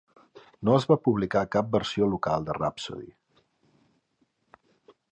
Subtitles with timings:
[0.69, 3.15] No es va publicar cap versió local de Rhapsody.